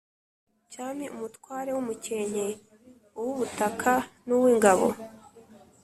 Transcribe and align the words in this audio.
cyami 0.71 1.05
Umutware 1.15 1.69
w’umukenke 1.75 2.45
uwubutaka 3.19 3.93
nuw’ingabo 4.27 4.87